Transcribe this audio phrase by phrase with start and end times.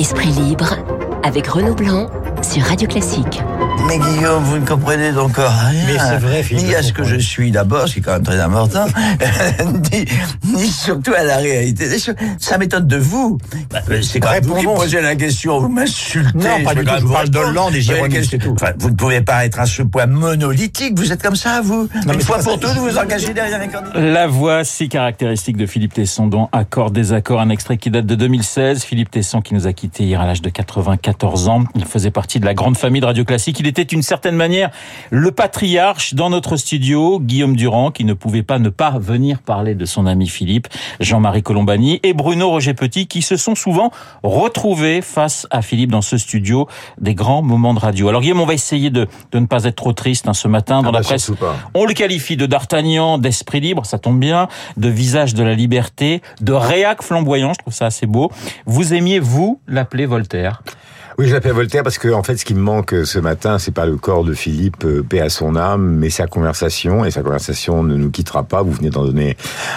[0.00, 0.78] Esprit libre
[1.22, 2.08] avec Renaud Blanc
[2.40, 3.42] sur Radio Classique.
[3.86, 5.84] Mais Guillaume, vous ne comprenez encore rien.
[5.86, 8.12] Mais c'est vrai, Philippe, Ni à ce que je suis d'abord, ce qui est quand
[8.12, 8.86] même très important,
[9.92, 10.06] ni,
[10.56, 12.14] ni surtout à la réalité des choses.
[12.38, 13.38] Ça m'étonne de vous.
[13.70, 16.38] Bah, C'est quand même vous qui posez la question, vous m'insultez.
[16.38, 17.30] Non, pas du tout, je parle vous répondre.
[17.30, 18.52] d'Hollande et quest c'est tout.
[18.52, 20.98] Enfin, vous ne pouvez pas être à ce point monolithique.
[20.98, 21.88] Vous êtes comme ça, vous.
[22.06, 24.00] mais Une fois pour toutes, vous vous engagez derrière un candidat.
[24.00, 28.14] La voix si caractéristique de Philippe Tesson, dont Accord, désaccord, un extrait qui date de
[28.14, 28.84] 2016.
[28.84, 31.64] Philippe Tesson qui nous a quittés hier à l'âge de 94 ans.
[31.74, 33.60] Il faisait partie de la grande famille de Radio Classique.
[33.60, 34.70] Il était d'une certaine manière
[35.10, 37.20] le patriarche dans notre studio.
[37.20, 40.40] Guillaume Durand qui ne pouvait pas ne pas venir parler de son ami Philippe,
[41.00, 43.90] Jean-Marie Colombani et Bruno Roger Petit qui se sont souvent
[44.22, 46.68] retrouvés face à Philippe dans ce studio.
[47.00, 48.08] Des grands moments de radio.
[48.08, 50.82] Alors Guillaume, on va essayer de, de ne pas être trop triste hein, ce matin
[50.82, 51.30] dans Ah bah, la presse.
[51.74, 56.22] On le qualifie de d'Artagnan, d'esprit libre, ça tombe bien, de visage de la liberté,
[56.40, 58.30] de réac flamboyant, je trouve ça assez beau.
[58.66, 60.62] Vous aimiez, vous, l'appeler Voltaire?
[61.18, 63.74] Oui, je l'appelle Voltaire parce que en fait, ce qui me manque ce matin, c'est
[63.74, 67.04] pas le corps de Philippe, euh, paix à son âme, mais sa conversation.
[67.04, 68.62] Et sa conversation ne nous quittera pas.
[68.62, 69.36] Vous venez d'en donner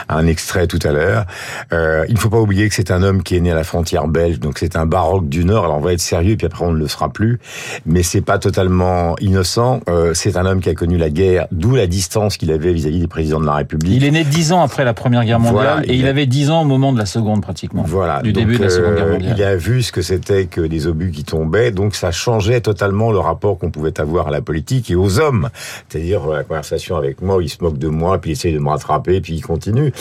[0.09, 1.25] un extrait tout à l'heure.
[1.71, 3.63] Euh, il ne faut pas oublier que c'est un homme qui est né à la
[3.63, 5.65] frontière belge, donc c'est un baroque du Nord.
[5.65, 7.39] Alors on va être sérieux, puis après on ne le sera plus.
[7.85, 9.81] Mais c'est pas totalement innocent.
[9.89, 12.99] Euh, c'est un homme qui a connu la guerre, d'où la distance qu'il avait vis-à-vis
[12.99, 13.93] des présidents de la République.
[13.95, 16.51] Il est né dix ans après la Première Guerre mondiale Voilà, et il avait dix
[16.51, 17.83] ans au moment de la Seconde pratiquement.
[17.85, 18.21] Voilà.
[18.21, 19.35] Du Donc, début de la Seconde Guerre euh, mondiale.
[19.37, 23.11] Il a vu ce que c'était que des obus qui tombaient, donc ça changeait totalement
[23.11, 25.49] le rapport qu'on pouvait avoir à la politique et aux hommes.
[25.89, 28.69] C'est-à-dire la conversation avec moi, il se moque de moi, puis il essaye de me
[28.69, 29.91] rattraper, puis il continue.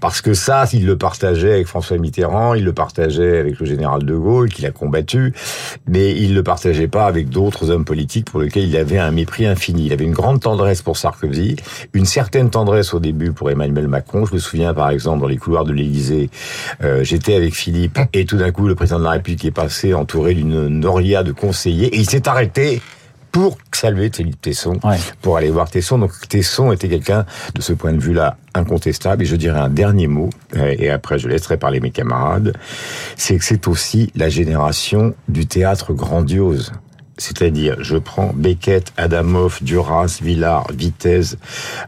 [0.00, 4.04] Parce que ça, il le partageait avec François Mitterrand, il le partageait avec le général
[4.04, 5.32] de Gaulle, qu'il a combattu,
[5.86, 9.46] mais il le partageait pas avec d'autres hommes politiques pour lesquels il avait un mépris
[9.46, 9.86] infini.
[9.86, 11.56] Il avait une grande tendresse pour Sarkozy,
[11.92, 14.24] une certaine tendresse au début pour Emmanuel Macron.
[14.26, 16.30] Je me souviens par exemple dans les couloirs de l'Élysée,
[16.82, 19.94] euh, j'étais avec Philippe et tout d'un coup le président de la République est passé
[19.94, 22.80] entouré d'une noria de conseillers et il s'est arrêté
[23.30, 24.98] pour saluer Philippe Tesson, Ouais.
[25.22, 25.96] pour aller voir Tesson.
[25.98, 27.24] Donc Tesson était quelqu'un
[27.54, 29.22] de ce point de vue-là incontestable.
[29.22, 32.52] Et je dirais un dernier mot, euh, et après je laisserai parler mes camarades,
[33.16, 36.72] c'est que c'est aussi la génération du théâtre grandiose.
[37.18, 41.36] C'est-à-dire, je prends Beckett, Adamov, Duras, Villard, Vitesse,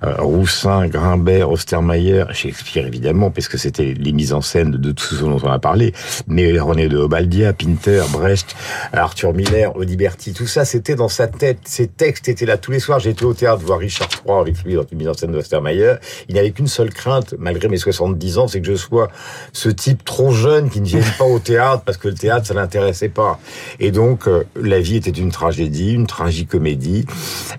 [0.03, 5.15] euh, Roussin, Grimbert, Ostermayer, Shakespeare évidemment, parce que c'était les mises en scène de tout
[5.15, 5.95] ce dont on a parlé,
[6.27, 8.55] mais René de Obaldia, Pinter, Brecht,
[8.93, 11.59] Arthur Miller, Audiberti, tout ça, c'était dans sa tête.
[11.65, 13.01] Ces textes étaient là tous les soirs.
[13.01, 15.95] J'étais au théâtre voir Richard III avec lui dans une mise en scène d'Ostermayer.
[16.29, 19.09] Il n'avait qu'une seule crainte, malgré mes 70 ans, c'est que je sois
[19.53, 22.55] ce type trop jeune qui ne vienne pas au théâtre parce que le théâtre, ça
[22.55, 23.39] l'intéressait pas.
[23.81, 27.07] Et donc, euh, la vie était une tragédie, une tragicomédie,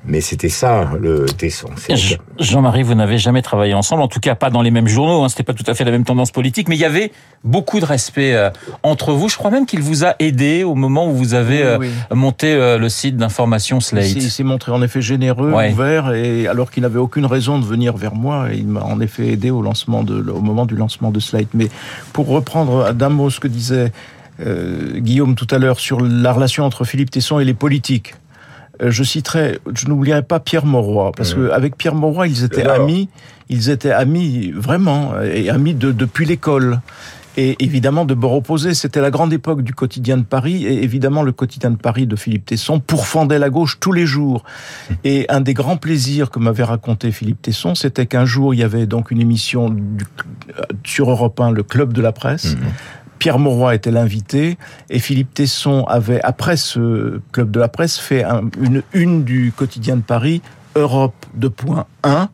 [0.06, 1.70] mais c'était ça, le Tesson.
[2.40, 5.30] Jean-Marie, vous n'avez jamais travaillé ensemble, en tout cas pas dans les mêmes journaux, hein,
[5.30, 7.12] c'était pas tout à fait la même tendance politique, mais il y avait
[7.44, 8.50] beaucoup de respect euh,
[8.84, 9.30] entre vous.
[9.30, 12.54] Je crois même qu'il vous a aidé au moment où vous avez euh, Oui, monté
[12.54, 14.30] euh, le site d'information s'est- il Slate.
[14.32, 15.72] s'est montré en effet généreux, Ouais.
[15.72, 19.28] ouvert, et alors qu'il n'avait aucune raison de venir vers moi, il m'a en effet
[19.28, 21.48] aidé au lancement de, au moment du lancement de Slate.
[21.54, 21.68] Mais
[22.14, 23.92] pour reprendre d'un mot ce que disait
[24.40, 28.16] euh, Guillaume tout à l'heure sur la relation entre Philippe Tesson et les politiques.
[28.82, 32.64] euh, Je citerai, je n'oublierai pas Pierre Mauroy, parce que avec Pierre Mauroy, ils étaient
[32.64, 33.10] Alors amis,
[33.50, 36.82] ils étaient amis vraiment, et amis de, depuis l'école.
[37.38, 41.22] Et évidemment, de bord opposé, c'était la grande époque du quotidien de Paris, et évidemment,
[41.22, 44.46] le quotidien de Paris de Philippe Tesson pourfendait la gauche tous les jours.
[45.04, 48.64] Et un des grands plaisirs que m'avait raconté Philippe Tesson, c'était qu'un jour, il y
[48.64, 50.06] avait donc une émission du-
[50.86, 52.56] sur Europe 1, le Club de la Presse.
[53.20, 54.58] Pierre Mauroy était l'invité
[54.90, 59.54] et Philippe Tesson avait, après ce club de la presse, fait un- une une du
[59.56, 60.42] quotidien de Paris,
[60.76, 62.30] Europe 2.1,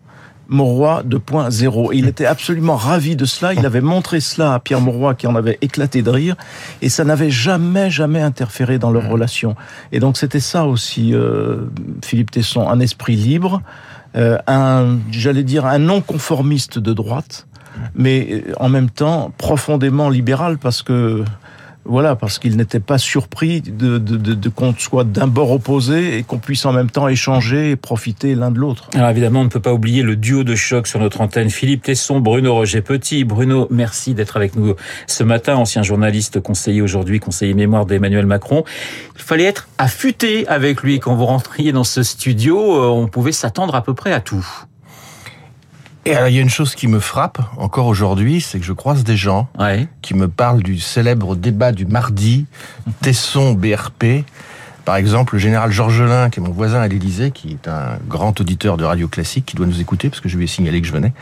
[0.49, 1.93] Mauroy 2.0.
[1.93, 3.53] Et il était absolument ravi de cela.
[3.53, 6.35] Il avait montré cela à Pierre Mauroy qui en avait éclaté de rire
[6.81, 9.55] et ça n'avait jamais, jamais interféré dans leur relation.
[9.93, 11.67] Et donc c'était ça aussi, euh,
[12.03, 13.61] Philippe Tesson, un esprit libre,
[14.17, 17.47] euh, un, j'allais dire, un non-conformiste de droite
[17.95, 21.23] mais euh, en même temps profondément libéral parce que
[21.83, 26.17] voilà parce qu'il n'était pas surpris de, de, de, de qu'on soit d'un bord opposé
[26.17, 28.89] et qu'on puisse en même temps échanger et profiter l'un de l'autre.
[28.93, 31.49] Alors évidemment, on ne peut pas oublier le duo de choc sur notre antenne.
[31.49, 33.23] Philippe Tesson, Bruno Roger Petit.
[33.23, 34.75] Bruno, merci d'être avec nous
[35.07, 38.63] ce matin, ancien journaliste, conseiller aujourd'hui, conseiller mémoire d'Emmanuel Macron.
[39.15, 42.75] Il fallait être affûté avec lui quand vous rentriez dans ce studio.
[42.75, 44.45] Euh, On pouvait s'attendre à peu près à tout.
[46.05, 48.73] Et alors, il y a une chose qui me frappe encore aujourd'hui, c'est que je
[48.73, 49.87] croise des gens Ouais.
[50.01, 52.45] qui me parlent du célèbre débat du mardi,
[53.01, 54.25] Tesson BRP.
[54.83, 58.41] Par exemple, le général Georgelin, qui est mon voisin à l'Élysée, qui est un grand
[58.41, 60.87] auditeur de radio classique, qui doit nous écouter, parce que je lui ai signalé que
[60.87, 61.13] je venais,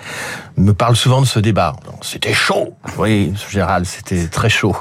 [0.55, 1.75] me parle souvent de ce débat.
[2.01, 2.73] C'était chaud.
[2.97, 4.73] Oui, ce général, c'était très chaud.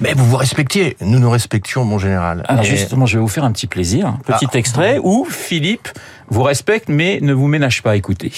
[0.00, 0.96] Mais vous vous respectiez.
[1.02, 2.44] Nous nous respections, mon général.
[2.48, 4.56] Alors Et- justement, je vais vous faire un petit plaisir, un petit Ah.
[4.56, 5.88] extrait où Philippe
[6.30, 7.94] vous respecte mais ne vous ménage pas.
[7.94, 8.32] Écoutez.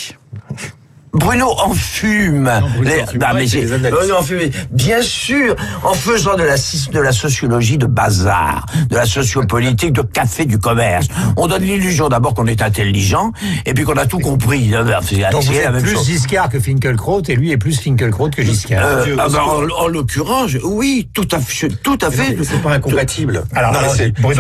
[1.13, 2.51] Bruno en fume.
[2.77, 3.21] Bruno Les- en fume.
[3.21, 3.99] Non, Ouais, mais c'est j'ai- les analyses.
[3.99, 4.39] Bruno en fume.
[4.71, 10.03] Bien sûr, en faisant de la, de la sociologie de bazar, de la sociopolitique de
[10.03, 11.09] café du commerce.
[11.37, 13.33] On donne l'illusion d'abord qu'on est intelligent,
[13.67, 14.71] et puis qu'on a tout compris.
[15.03, 16.07] C'est Donc vous êtes même plus chose.
[16.07, 18.85] Giscard que Finkelkraut et lui est plus Finkelkraut que Giscard.
[18.85, 22.37] Euh, ah ben, en en l'occurrence, oui, tout à fait, tout à fait.
[22.45, 23.43] C'est pas incompatible.
[23.55, 23.75] Alors,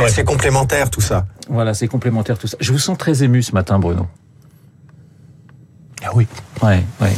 [0.08, 1.26] c'est complémentaire tout ça.
[1.48, 2.56] Voilà, c'est complémentaire tout ça.
[2.60, 4.06] Je vous sens très ému ce matin, Bruno.
[6.04, 6.26] Ah oui.
[6.62, 7.12] Ouais, ouais.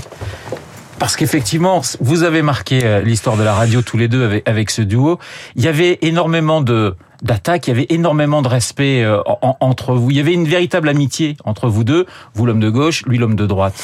[0.99, 4.71] Parce qu'effectivement, vous avez marqué euh, l'histoire de la radio tous les deux avec, avec
[4.71, 5.19] ce duo.
[5.57, 9.95] Il y avait énormément de d'attaques, il y avait énormément de respect euh, en- entre
[9.95, 10.11] vous.
[10.11, 12.07] Il y avait une véritable amitié entre vous deux.
[12.35, 13.75] Vous l'homme de gauche, lui l'homme de droite.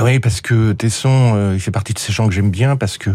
[0.00, 2.98] Oui, parce que Tesson, euh, il fait partie de ces gens que j'aime bien, parce
[2.98, 3.10] que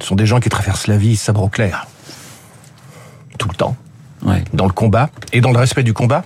[0.00, 1.86] ce sont des gens qui traversent la vie sabre au clair.
[3.38, 3.76] Tout le temps.
[4.24, 4.42] Ouais.
[4.52, 6.24] Dans le combat, et dans le respect du combat,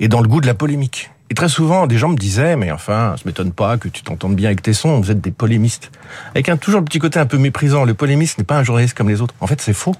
[0.00, 1.10] et dans le goût de la polémique.
[1.30, 4.36] Et très souvent, des gens me disaient, mais enfin, ça m'étonne pas que tu t'entendes
[4.36, 5.90] bien avec Tesson, vous êtes des polémistes.
[6.30, 7.84] Avec un toujours le petit côté un peu méprisant.
[7.84, 9.34] Le polémiste n'est pas un journaliste comme les autres.
[9.40, 9.94] En fait, c'est faux.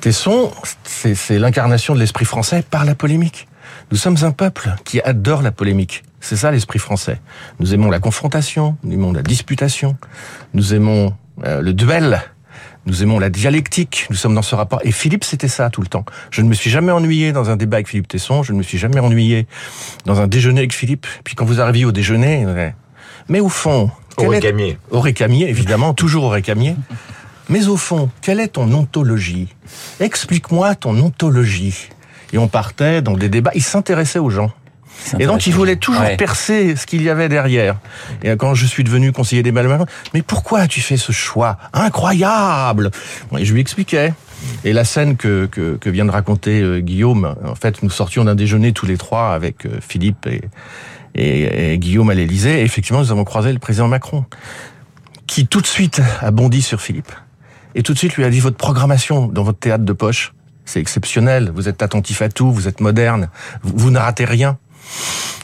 [0.00, 0.52] Tesson,
[0.84, 3.48] c'est c'est l'incarnation de l'esprit français par la polémique.
[3.90, 6.04] Nous sommes un peuple qui adore la polémique.
[6.20, 7.20] C'est ça l'esprit français.
[7.58, 9.96] Nous aimons la confrontation, nous aimons la disputation,
[10.52, 11.14] nous aimons
[11.44, 12.20] euh, le duel,
[12.86, 14.80] nous aimons la dialectique, nous sommes dans ce rapport.
[14.84, 16.04] Et Philippe, c'était ça tout le temps.
[16.30, 18.62] Je ne me suis jamais ennuyé dans un débat avec Philippe Tesson, je ne me
[18.62, 19.46] suis jamais ennuyé
[20.04, 21.06] dans un déjeuner avec Philippe.
[21.24, 22.46] Puis quand vous arriviez au déjeuner,
[23.28, 23.90] mais au fond...
[24.16, 24.78] Au quel est- récamier.
[24.90, 26.76] au récamier, évidemment, toujours au récamier.
[27.48, 29.48] Mais au fond, quelle est ton ontologie?
[30.00, 31.88] Explique-moi ton ontologie.
[32.32, 34.50] Et on partait dans des débats, il s'intéressait aux gens.
[35.18, 36.16] Et donc, il voulait toujours Ouais.
[36.16, 37.76] percer ce qu'il y avait derrière.
[38.22, 42.90] Et quand je suis devenu conseiller des balles, mais pourquoi as-tu fait ce choix Incroyable?
[43.38, 44.12] Et je lui expliquais.
[44.64, 48.24] Et la scène que, que, que vient de raconter euh, Guillaume, en fait, nous sortions
[48.24, 50.42] d'un déjeuner tous les trois avec euh, Philippe et,
[51.14, 52.60] et, et Guillaume à l'Élysée.
[52.60, 54.24] Et effectivement, nous avons croisé le président Macron,
[55.26, 57.10] qui tout de suite a bondi sur Philippe.
[57.74, 60.34] Et tout de suite lui a dit, votre programmation dans votre théâtre de poche,
[60.66, 63.28] c'est exceptionnel, vous êtes attentif à tout, vous êtes moderne,
[63.62, 64.58] vous, vous ne ratez rien.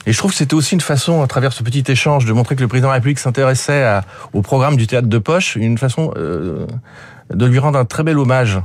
[0.07, 2.57] Et je trouve que c'était aussi une façon, à travers ce petit échange, de montrer
[2.57, 4.03] que le président de la République s'intéressait à-
[4.33, 6.67] au programme du théâtre de poche, une façon euh,
[7.33, 8.59] de lui rendre un très bel hommage.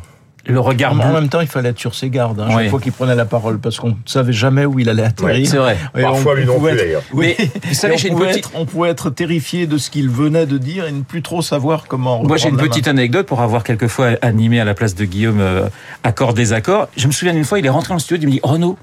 [0.48, 2.92] Le regard En même temps, il fallait être sur ses gardes hein, chaque fois qu'il
[2.92, 5.46] prenait la parole, parce qu'on ne savait jamais où il allait atterrir.
[5.48, 5.76] C'est vrai.
[5.98, 7.02] Et Parfois, on lui non pouvait plus, être- d'ailleurs.
[7.14, 7.36] Oui.
[7.40, 8.46] Mais, vous savez, on, une pouvait petite...
[8.46, 11.42] être, on pouvait être terrifié de ce qu'il venait de dire et ne plus trop
[11.42, 12.24] savoir comment.
[12.24, 12.92] Moi, j'ai une petite main.
[12.92, 15.66] anecdote pour avoir quelquefois animé à la place de Guillaume euh,
[16.04, 16.90] Accord désaccord.
[16.96, 18.78] Je me souviens d'une fois, il est rentré dans le studio, il me dit Renaud,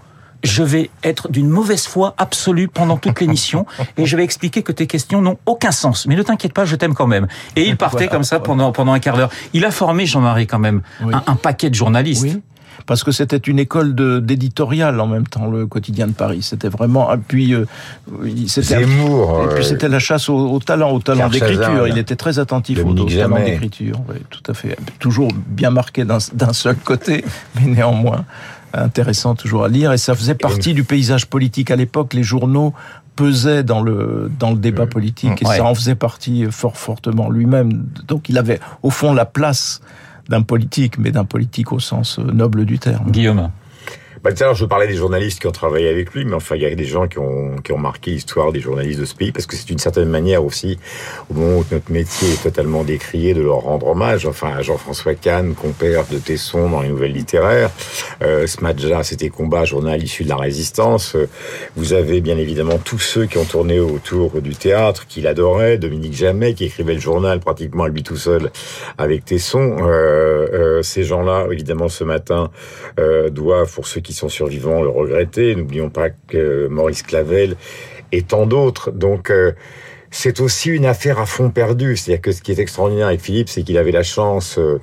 [0.44, 3.64] je vais être d'une mauvaise foi absolue pendant toute l'émission
[3.96, 6.06] et je vais expliquer que tes questions n'ont aucun sens.
[6.06, 7.28] Mais ne t'inquiète pas, je t'aime quand même.
[7.56, 8.46] Et il partait Voilà, comme ça voilà.
[8.46, 9.30] pendant pendant un quart d'heure.
[9.52, 11.14] Il a formé Jean-Marie quand même Oui.
[11.14, 12.22] un, un paquet de journalistes.
[12.22, 12.40] Oui.
[12.86, 13.94] Parce que c'était une école
[14.24, 16.42] d'éditorial en même temps, le quotidien de Paris.
[16.42, 17.12] C'était vraiment.
[17.14, 17.66] Et puis, euh,
[18.48, 18.80] c'était.
[18.80, 19.42] Zemmour.
[19.44, 21.86] Et puis euh, c'était la chasse au, au talent, au talent d'écriture.
[21.86, 24.00] Il était très attentif au, au talent d'écriture.
[24.08, 24.76] Oui, tout à fait.
[24.98, 27.24] Toujours bien marqué d'un seul côté,
[27.54, 28.24] mais néanmoins
[28.74, 29.92] intéressant toujours à lire.
[29.92, 32.14] Et ça faisait partie du paysage politique à l'époque.
[32.14, 32.72] Les journaux
[33.16, 35.56] pesaient dans le dans le débat politique et Ouais.
[35.58, 37.84] ça en faisait partie fort fortement lui-même.
[38.08, 39.80] Donc il avait au fond la place
[40.28, 43.10] d'un politique, mais d'un politique au sens euh, noble du terme.
[43.10, 43.50] Guillaume.
[44.22, 46.54] Bah, tout à l'heure, je parlais des journalistes qui ont travaillé avec lui, mais enfin,
[46.54, 49.16] il y a des gens qui ont, qui ont marqué l'histoire des journalistes de ce
[49.16, 50.78] pays, parce que c'est une certaine manière aussi,
[51.28, 54.24] au moment où notre métier est totalement décrié, de leur rendre hommage.
[54.24, 57.72] Enfin, à Jean-François Kahn, compère de Tesson dans les nouvelles littéraires.
[58.22, 61.16] Euh, Smadja, c'était Combat, journal issu de la résistance.
[61.16, 61.26] Euh,
[61.74, 65.78] Vous avez bien évidemment tous ceux qui ont tourné autour du théâtre, qu'il adorait.
[65.78, 68.52] Dominique Jamais, qui écrivait le journal pratiquement à lui tout seul
[68.98, 69.78] avec Tesson.
[69.80, 72.52] Euh, euh, ces gens-là, évidemment, ce matin,
[73.00, 75.54] euh, doivent, pour ceux qui sont survivants, le regretter.
[75.54, 77.56] N'oublions pas que Maurice Clavel
[78.12, 78.90] et tant d'autres.
[78.90, 79.52] Donc, euh,
[80.10, 81.96] c'est aussi une affaire à fond perdu.
[81.96, 84.80] C'est-à-dire que ce qui est extraordinaire avec Philippe, c'est qu'il avait la chance euh,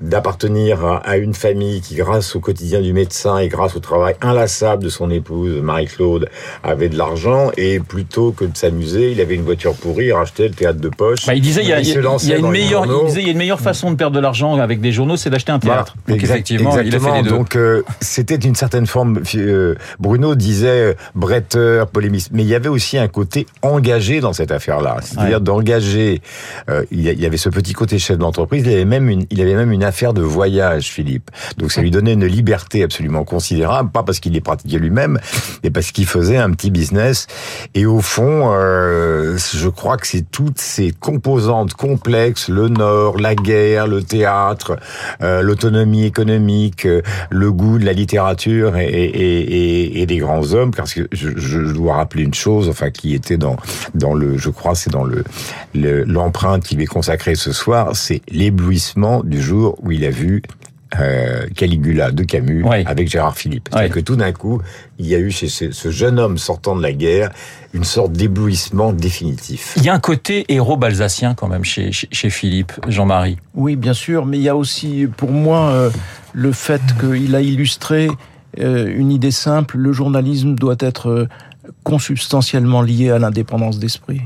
[0.00, 4.84] d'appartenir à, une famille qui, grâce au quotidien du médecin et grâce au travail inlassable
[4.84, 6.28] de son épouse, Marie-Claude,
[6.62, 7.50] avait de l'argent.
[7.56, 10.88] Et plutôt que de s'amuser, il avait une voiture pourrie, il rachetait le théâtre de
[10.88, 11.26] poche.
[11.26, 12.50] Bah, il disait il y a, se il y a- lançait il y a une
[12.50, 14.92] meilleure, il disait, il y a une meilleure façon de perdre de l'argent avec des
[14.92, 15.96] journaux, c'est d'acheter un théâtre.
[16.08, 17.16] Donc Exact- effectivement, il a fait exactement.
[17.16, 17.30] les deux.
[17.30, 19.22] Donc euh, c'était une certaine forme.
[19.36, 24.32] euh, Bruno disait euh, bretteur, polémiste, mais il y avait aussi un côté engagé dans
[24.32, 24.98] cette affaire-là.
[25.02, 25.42] C'est-à-dire Ouais.
[25.42, 26.20] d'engager.
[26.68, 28.62] euh, il y a- il y avait ce petit côté chef d'entreprise.
[28.66, 31.30] Il avait même une, il avait même une affaire de voyage, Philippe.
[31.56, 35.18] Donc ça lui donnait une liberté absolument considérable, pas parce qu'il les pratiquait lui-même,
[35.62, 37.26] mais parce qu'il faisait un petit business.
[37.74, 43.34] Et au fond, euh, je crois que c'est toutes ces composantes complexes, le Nord, la
[43.34, 44.76] guerre, le théâtre,
[45.22, 51.08] euh, l'autonomie économique, euh, le goût de la littérature et, des grands hommes, parce que
[51.12, 53.56] je, dois rappeler une chose, enfin qui était dans
[53.94, 55.24] dans le, je crois, c'est dans le-
[55.74, 60.42] l'empreinte qui lui est consacrée ce soir, c'est l'éblouissement du jour où il a vu
[60.98, 63.68] euh, Caligula de Camus avec Gérard Philippe.
[63.70, 64.60] C'est-à-dire que tout d'un coup,
[64.98, 67.30] il y a eu chez ce, ce jeune homme sortant de la guerre
[67.74, 69.74] une sorte d'éblouissement définitif.
[69.76, 73.36] Il y a un côté héros balsacien quand même chez, chez, chez Philippe, Jean-Marie.
[73.54, 75.90] Oui, bien sûr, mais il y a aussi pour moi euh,
[76.32, 78.08] le fait qu'il a illustré
[78.58, 81.28] euh, une idée simple, le journalisme doit être euh,
[81.82, 84.22] consubstantiellement lié à l'indépendance d'esprit.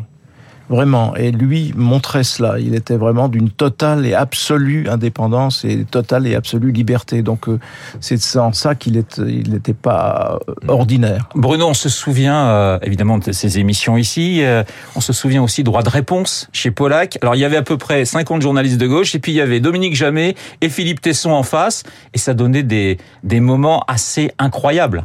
[0.70, 1.14] Vraiment.
[1.16, 2.58] Et lui montrait cela.
[2.60, 7.22] Il était vraiment d'une totale et absolue indépendance et totale et absolue liberté.
[7.22, 7.58] Donc euh,
[8.00, 11.28] c'est en ça qu'il est- il n'était pas euh, ordinaire.
[11.34, 14.42] Bruno, on se souvient euh, évidemment de ces émissions ici.
[14.44, 14.62] euh,
[14.94, 17.18] on se souvient aussi droit de réponse chez Pollack.
[17.20, 19.40] Alors il y avait à peu près 50 journalistes de gauche et puis il y
[19.40, 21.82] avait Dominique Jamet et Philippe Tesson en face
[22.14, 25.04] et ça donnait des, des moments assez incroyables.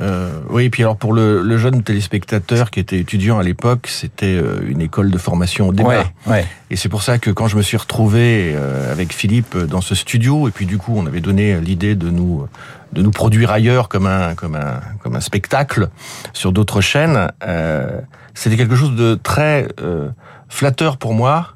[0.00, 4.26] Euh, oui, puis alors pour le, le jeune téléspectateur qui était étudiant à l'époque, c'était
[4.26, 5.88] euh, une école de formation au débat.
[5.88, 6.46] Ouais, ouais.
[6.70, 9.94] Et c'est pour ça que quand je me suis retrouvé euh, avec Philippe dans ce
[9.94, 12.46] studio, et puis du coup on avait donné l'idée de nous
[12.92, 15.88] de nous produire ailleurs comme un comme un comme un spectacle
[16.32, 18.00] sur d'autres chaînes, euh,
[18.34, 20.08] c'était quelque chose de très euh,
[20.48, 21.50] flatteur pour moi.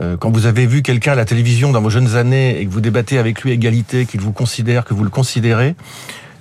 [0.00, 2.70] Euh, Quand vous avez vu quelqu'un à la télévision dans vos jeunes années et que
[2.70, 5.74] vous débattez avec lui égalité, qu'il vous considère, que vous le considérez,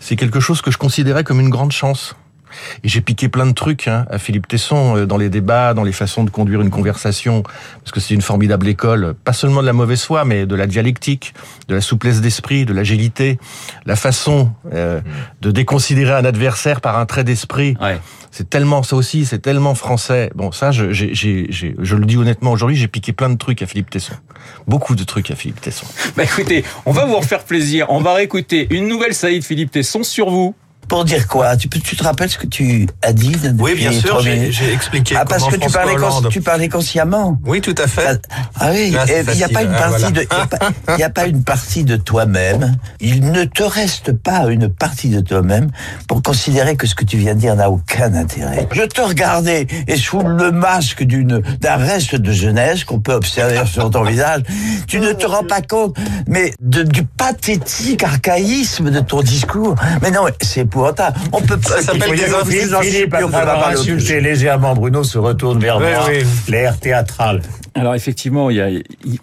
[0.02, 2.16] c'est quelque chose que je considérais comme une grande chance.
[2.84, 5.84] Et j'ai piqué plein de trucs hein, à Philippe Tesson euh, dans les débats, dans
[5.84, 9.68] les façons de conduire une conversation, parce que c'est une formidable école, pas seulement de
[9.68, 11.34] la mauvaise foi, mais de la dialectique,
[11.68, 13.40] de la souplesse d'esprit, de l'agilité,
[13.86, 15.02] la façon euh,
[15.42, 17.76] de déconsidérer un adversaire par un trait d'esprit.
[17.82, 18.00] Ouais.
[18.32, 20.32] C'est tellement ça aussi, c'est tellement français.
[20.36, 23.90] Bon, ça, je, je le dis honnêtement aujourd'hui, j'ai piqué plein de trucs à Philippe
[23.90, 24.14] Tesson,
[24.68, 25.86] beaucoup de trucs à Philippe Tesson.
[26.16, 27.88] Bah écoutez, on va vous refaire plaisir.
[27.90, 30.56] On va réécouter une nouvelle Saïd Philippe Tesson sur vous.
[30.88, 33.92] Pour dire quoi tu, peux- tu te rappelles ce que tu as dit Oui, bien
[33.94, 36.30] sûr, j'ai expliqué Ah, parce que tu parlais, cons- Hollande...
[36.30, 37.38] tu parlais consciemment.
[37.46, 38.22] Oui, tout à Ah, fait.
[38.60, 39.54] ah oui, Là, c'est il n'y a facile.
[39.54, 40.12] pas une Ah, partie voilà.
[40.12, 42.76] de, il y a pas- a une partie de toi-même.
[43.00, 45.70] Il ne te reste pas une partie de toi-même
[46.08, 48.68] pour considérer que ce que tu viens de dire n'a aucun intérêt.
[48.74, 53.62] Je te regardais et sous le masque d'une d'un reste de jeunesse qu'on peut observer
[53.66, 54.42] sur ton visage,
[54.88, 55.96] tu ne te rends pas compte,
[56.28, 59.76] mais de- du pathétique archaïsme de ton discours.
[60.02, 61.18] Mais non, c'est épouvantable.
[61.34, 61.70] On peut pas.
[61.70, 62.34] Ça s'appelle des
[62.74, 66.24] en Philippe, après avoir insulté légèrement Bruno, se retourne vers Oui, moi, oui.
[66.48, 67.42] l'air théâtral.
[67.74, 68.70] Alors effectivement, il y a,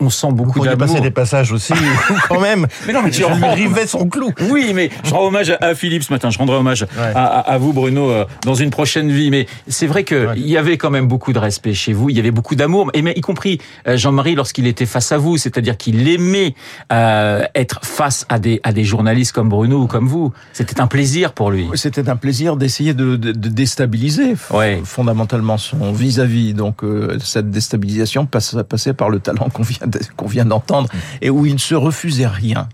[0.01, 0.79] on sent beaucoup d'amour.
[0.79, 1.75] passer des passages aussi,
[2.29, 2.67] quand même.
[2.87, 4.33] Mais non, mais tu rivais son clou.
[4.51, 6.31] Oui, mais je rends hommage à- Philippe ce matin.
[6.31, 9.31] Je rendrai hommage à, à- à vous, Bruno, euh, dans une prochaine vie.
[9.31, 10.35] Mais c'est vrai que Ouais.
[10.37, 12.09] il y avait quand même beaucoup de respect chez vous.
[12.11, 15.19] Il y avait beaucoup d'amour, et mais y compris euh, Jean-Marie lorsqu'il était face à
[15.19, 16.55] vous, c'est-à-dire qu'il aimait
[16.93, 20.33] euh, être face à des à des journalistes comme Bruno ou comme vous.
[20.55, 21.69] C'était un plaisir pour lui.
[21.75, 24.81] C'était un plaisir d'essayer de, de- de déstabiliser Ouais.
[24.85, 26.55] fondamentalement son vis-à-vis.
[26.55, 28.27] Donc euh, cette déstabilisation
[28.69, 30.89] passait par le talent qu'on vient d'entendre
[31.21, 32.69] et où il ne se refusait rien.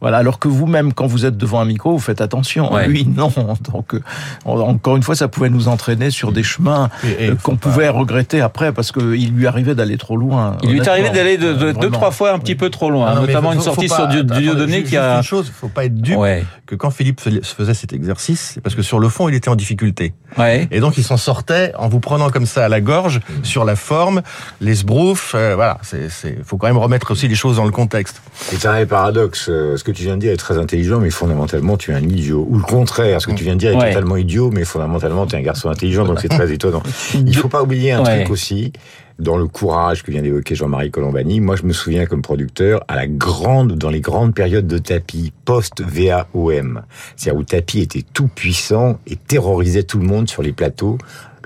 [0.00, 0.18] Voilà.
[0.18, 2.72] Alors que vous-même, quand vous êtes devant un micro, vous faites attention.
[2.72, 2.86] Ouais.
[2.88, 3.32] Lui, non.
[3.72, 4.00] Donc euh,
[4.46, 8.40] encore une fois, ça pouvait nous entraîner sur des chemins euh, qu'on pas- pouvait regretter
[8.40, 10.56] après parce qu'il lui arrivait d'aller trop loin.
[10.62, 13.08] Il lui est arrivé d'aller de, de- deux trois fois un petit peu trop loin,
[13.10, 15.16] Ah non, notamment faut- une sortie pas- sur Dieu- attendez, Dieudonné qui a.
[15.16, 18.60] Une chose, faut pas être dupe Ouais, que quand Philippe fais- faisait cet exercice, c'est
[18.60, 20.12] parce que sur le fond, il était en difficulté.
[20.38, 20.68] ouais.
[20.70, 23.76] Et donc, il s'en sortait en vous prenant comme ça à la gorge, sur la
[23.76, 24.22] forme,
[24.60, 25.32] les sbroufs.
[25.34, 28.20] euh, voilà, c'est, c'est, faut quand même remettre aussi les choses dans le contexte.
[28.34, 29.48] C'est un paradoxe.
[29.48, 32.02] euh, Ce que tu viens de dire est très intelligent, mais fondamentalement, tu es un
[32.02, 32.46] idiot.
[32.48, 33.88] Ou le contraire, ce que tu viens de dire est Ouais.
[33.88, 36.82] totalement idiot, mais fondamentalement, tu es un garçon intelligent, donc c'est très étonnant.
[37.14, 38.20] Il faut pas oublier un Ouais.
[38.20, 38.72] truc aussi,
[39.18, 41.40] dans le courage que vient d'évoquer Jean-Marie Colombani.
[41.40, 45.32] Moi, je me souviens comme producteur, à la grande, dans les grandes périodes de tapis,
[45.44, 46.82] post-VAOM,
[47.16, 50.98] c'est-à-dire où tapis était tout puissant et terrorisait tout le monde sur les plateaux.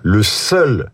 [0.03, 0.91] Le seul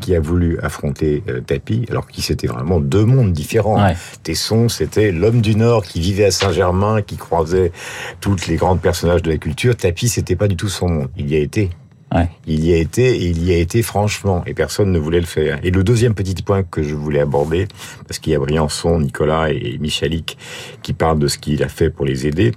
[0.00, 3.84] qui a voulu affronter euh, Tapi, alors qu'ils c'était vraiment deux mondes différents.
[3.84, 3.96] Ouais.
[4.22, 7.72] Tesson, c'était l'homme du Nord qui vivait à Saint-Germain, qui croisait
[8.20, 9.76] toutes les grandes personnages de la culture.
[9.76, 11.08] Tapi, c'était pas du tout son monde.
[11.16, 11.70] Il y a été.
[12.14, 12.28] Ouais.
[12.46, 15.26] Il y a été, et il y a été franchement, et personne ne voulait le
[15.26, 15.60] faire.
[15.62, 17.68] Et le deuxième petit point que je voulais aborder,
[18.08, 20.36] parce qu'il y a Briançon, Nicolas et Michalik
[20.82, 22.50] qui parlent de ce qu'il a fait pour les aider,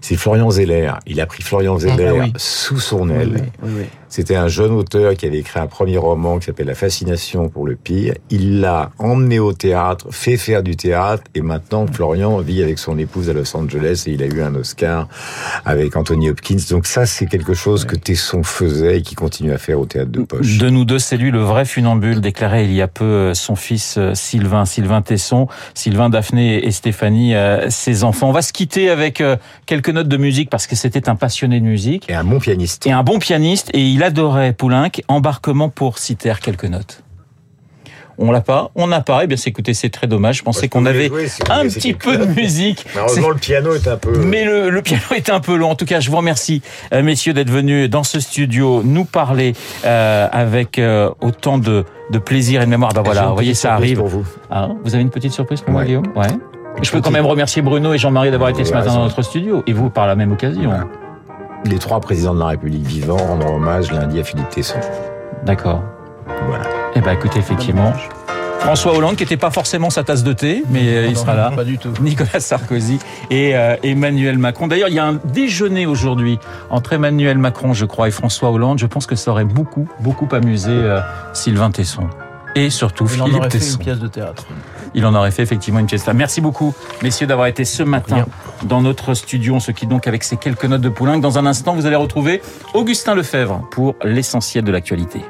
[0.00, 0.92] c'est Florian Zeller.
[1.06, 2.32] Il a pris Florian Zeller Ah oui.
[2.36, 3.32] sous son Oui, aile.
[3.34, 3.84] oui, oui, oui.
[4.12, 7.66] C'était un jeune auteur qui avait écrit un premier roman qui s'appelle La fascination pour
[7.66, 8.12] le pire.
[8.28, 12.98] Il l'a emmené au théâtre, fait faire du théâtre, et maintenant Florian vit avec son
[12.98, 15.08] épouse à Los Angeles et il a eu un Oscar
[15.64, 16.58] avec Anthony Hopkins.
[16.68, 20.10] Donc ça, c'est quelque chose que Tesson faisait et qui continue à faire au théâtre
[20.10, 20.58] de poche.
[20.58, 23.56] De nous deux, c'est lui le vrai funambule, déclarait il y a peu euh, son
[23.56, 28.28] fils euh, Sylvain, Sylvain Tesson, Sylvain, Daphné et Stéphanie, euh, ses enfants.
[28.28, 29.22] On va se quitter avec
[29.64, 32.86] quelques notes de musique parce que c'était un passionné de musique Et un bon pianiste.
[32.86, 34.90] et un bon pianiste et il adorait Poulenc.
[35.08, 37.02] Embarquement pour citer quelques notes.
[38.18, 39.24] On l'a pas, on n'a pas.
[39.24, 40.36] Eh bien, c'est écoutez, c'est très dommage.
[40.36, 42.84] Je pensais qu'on avait jouer, un petit peu de musique.
[42.94, 44.16] Malheureusement, le piano est un peu...
[44.18, 45.70] Mais le, le piano est un peu long.
[45.70, 46.60] En tout cas, je vous remercie,
[46.92, 49.54] euh, messieurs, d'être venus dans ce studio nous parler
[49.86, 52.92] euh, avec euh, autant de, de plaisir et de mémoire.
[52.94, 53.96] J'ai voilà, vous voyez, ça arrive.
[53.96, 54.26] pour vous.
[54.50, 55.84] Ah, vous avez une petite surprise pour moi.
[55.84, 56.06] Guillaume?
[56.14, 56.26] Ouais.
[56.82, 59.64] Je peux quand même remercier Bruno et Jean-Marie d'avoir été ce matin dans notre studio.
[59.66, 60.70] Et vous, par la même occasion.
[61.64, 64.78] Les trois présidents de la République vivants rendront hommage lundi à Philippe Tesson.
[65.44, 65.82] D'accord.
[66.46, 66.64] Voilà.
[66.94, 67.92] Eh ben, écoutez, effectivement,
[68.58, 71.34] François Hollande, qui n'était pas forcément sa tasse de thé, mais euh, il Non, sera
[71.34, 71.50] là.
[71.54, 71.92] Pas du tout.
[72.00, 72.98] Nicolas Sarkozy
[73.30, 74.68] et euh, Emmanuel Macron.
[74.68, 76.38] D'ailleurs, il y a un déjeuner aujourd'hui
[76.70, 78.78] entre Emmanuel Macron, je crois, et François Hollande.
[78.78, 81.00] Je pense que ça aurait beaucoup, beaucoup amusé euh,
[81.32, 82.08] Sylvain Tesson.
[82.54, 84.46] Et surtout Il en Philippe aurait fait une pièce de théâtre.
[84.94, 86.06] Il en aurait fait effectivement une pièce.
[86.14, 88.26] Merci beaucoup, messieurs, d'avoir été ce matin
[88.64, 89.54] dans notre studio.
[89.54, 91.18] On se quitte donc avec ces quelques notes de Poulenc.
[91.18, 92.42] Dans un instant, vous allez retrouver
[92.74, 95.22] Augustin Lefebvre pour l'essentiel de l'actualité.